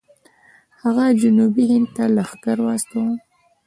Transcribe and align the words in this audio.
هغه 0.83 1.05
جنوبي 1.21 1.63
هند 1.71 1.87
ته 1.95 2.03
لښکر 2.15 2.57
واستوه. 2.65 3.11